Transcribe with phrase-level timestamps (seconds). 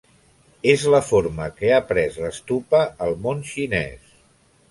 [0.71, 4.09] És la forma que ha pres l'stupa al món xinès.